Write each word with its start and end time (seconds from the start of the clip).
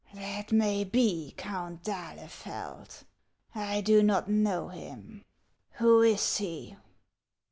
"That 0.15 0.51
may 0.51 0.83
be, 0.83 1.35
Count 1.37 1.83
d'Ahlefeld; 1.83 3.03
I 3.53 3.81
do 3.81 4.01
not 4.01 4.27
know 4.27 4.69
him. 4.69 5.23
Who 5.73 6.01
is 6.01 6.37
he 6.37 6.75